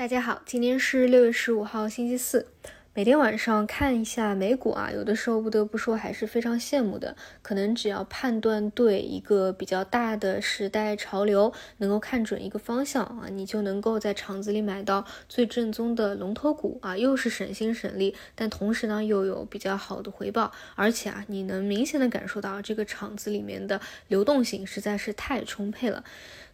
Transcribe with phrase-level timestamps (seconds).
[0.00, 2.46] 大家好，今天是六月十五号，星期四。
[2.92, 7.14] 每天晚上看一下美股啊，有的时候不得不说还是非常羡慕的。
[7.40, 26.02] 可能只要判断对一个比较大的时代潮流，能够看准一个方向啊，你就能够在场子里买到最正宗的龙头股啊，又是省心省力，但同时呢又有比较好的回报，而且啊你能明显的感受到这个场子里面的流动性实在是太充沛了。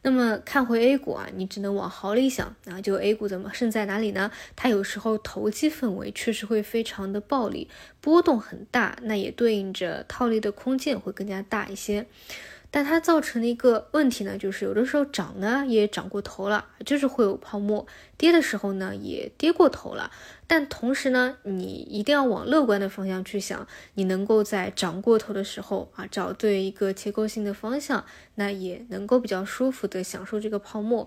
[0.03, 4.31] 那么看回 A 股啊，你只能往好里想啊，就 A 股怎么胜在哪里呢？
[4.55, 7.69] 它有时候投机氛围确实会非常的暴力，
[8.01, 12.05] 波动很大，那也对应着套利的空间会更加大一些。
[12.69, 17.87] 但它造成的一个问题呢，就是有的时候涨呢也涨过头了，就是会有泡沫；
[18.19, 20.11] 跌的时候呢也跌过头了。
[20.49, 23.65] 但同时呢，你一定要往乐观的方向去想，
[23.95, 31.07] 你能够在涨过头的时候啊，找对一个结构性的方向，那也能够比较舒服的享受这个泡沫。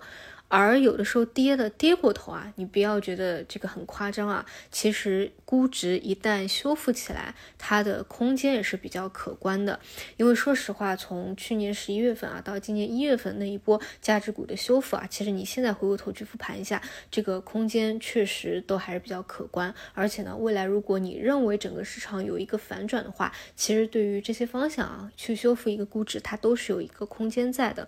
[0.50, 4.46] 而有的时候跌的跌过头啊，你不要觉得这个很夸张啊。
[4.72, 9.80] 其实估值一旦修复起来，它的空间也是比较可观的。
[10.18, 16.82] 因为说实话，从去年十一月份啊到今年一月份那一波价值股的修复啊，其实你现在回过头去复盘一下，
[17.12, 19.74] 这个空间确实都还是比较可观。
[19.94, 27.88] 而且呢，未来如果你认为整个市场有一个反转的话，其实对于这些方向啊去修复一个估值，它都是有一个空间在的。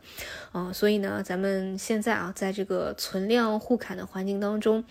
[0.53, 4.83] 嗯，所以呢，咱们现在啊在这个存量互砍的环境当中，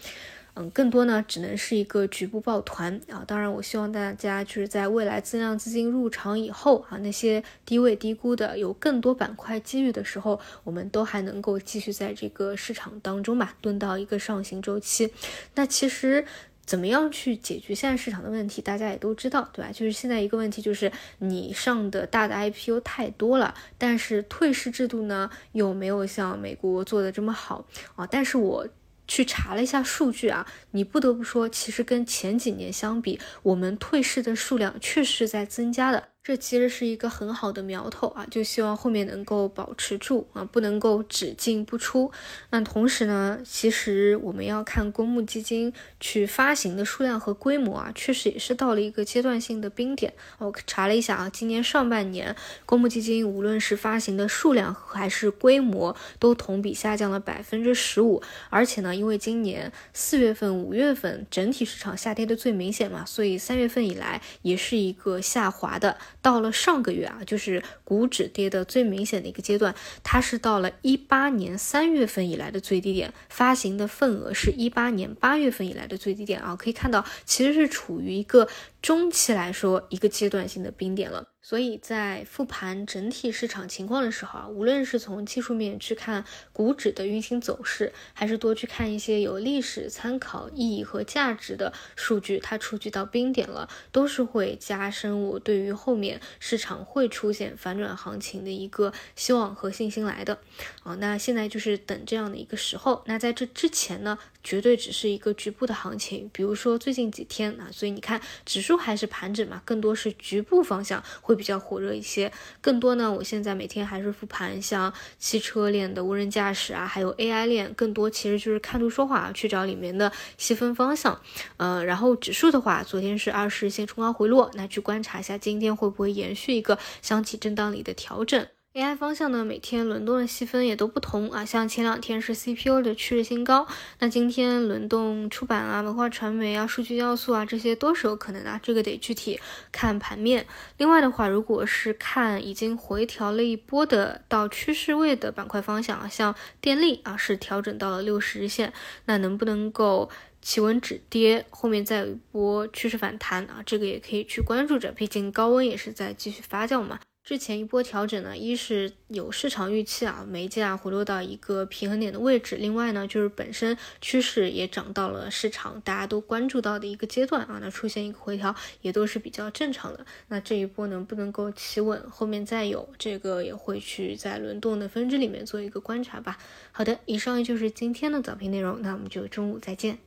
[0.55, 3.23] 嗯，更多呢只能是一个局部抱团啊。
[3.27, 15.13] 当然，我希望大家就是在未来增量资金入场以后啊，那些低位低估的有更多板块机遇的时候，我们都还能够继续在这个市场当中吧，蹲到一个上行周期。
[15.55, 16.25] 那其实。
[16.71, 18.63] 怎么样去解决现在市场的问题？
[18.63, 19.73] 大家也都知道，对吧？
[19.73, 28.07] 就是现在一个问题，就是你上的大的 IPO 太多了，但是退市制度呢又没有像美国做的这么好啊。
[28.07, 28.69] 但是我
[29.09, 36.10] 去查了一下数据啊，你不得不说，其实跟前几年相比，我们退市的数量确实在增加的。
[36.23, 42.13] 这其实是一个很好的苗头啊，就希望后面能够保持住啊，不能够只进不出。
[42.51, 50.13] 那同时呢，其实我们要看公募基金去发行的数量和规模啊，确实也是到了一个阶段性的冰点。
[50.37, 52.37] 我查了一下啊，今年上半年
[52.67, 58.23] 公募基金无论是发行的数量还是规模，都同比下降了百分之十五。
[58.51, 65.97] 而且呢，因为今年四月份、五月份整体市场下跌的最明显嘛，所以三月份以来也是一个下滑的。
[66.23, 78.49] 到了上个月啊，就是股指跌的最明显的一个阶段，它是到了一八年三月份以来的最低点，发行的份额是一八年八月份以来的最低点啊，可以看到其实是处于一个。
[78.83, 81.29] 中期来说，一个阶段性的冰点了。
[81.43, 100.39] 所以在复盘整体市场情况的时候啊，无论是从技术面去看股指的运行走势，还是多去看一些有历史参考意义和价值的数据，它触及到冰点了，都是会加深我对于后面市场会出现反转行情的一个希望和信心来的。
[100.83, 103.03] 啊，那现在就是等这样的一个时候。
[103.07, 108.81] 那在这之前呢，绝对只是一个局部的行情，比如说最近几天啊，所以你看指数。
[108.81, 112.31] 还是盘整嘛，更多是局部方向会比较火热一些。
[112.61, 121.21] 更多呢，我现在每天还是复盘，像汽车链的无人驾驶啊，还有 AI 链，更多其实就是看图说话，去找里面的细分方向。
[121.57, 128.45] 呃，然后指数的话，昨天是二十线冲高回落，那去观察一下今天会不会延续一个箱体震荡里的调整。
[128.73, 133.67] AI 方向呢，每天轮动的细分也都不同啊，像前两天是 CPU 的趋势新高，
[133.99, 139.41] 那今天轮动出版啊、文化传媒啊、数据要素啊，这些都是有可能的，这个得具体
[139.73, 140.47] 看盘面。
[140.77, 148.73] 另外的话，如果是看已经回调了一波的到趋势位的板块方向啊，像电力啊是调整到了六十日线，
[149.07, 150.09] 那能不能够
[150.41, 157.01] 企稳止跌，后面再有一波趋势反弹啊，这个也可以去关注着，毕竟高温也是在继续发酵嘛。
[157.23, 170.05] 之前一波调整呢，一是有市场预期啊，煤价回落到一个平衡点的位置；另外呢，就是本身趋势也涨到了市场大家都关注到的一个阶段啊，那出现一个回调也都是比较正常的。
[170.27, 176.37] 那这一波能不能够企稳，后面再有这个也会去在轮动的分支里面做一个观察吧。
[176.73, 179.99] 好的，以上就是今天的早评内容，那我们就中午再见。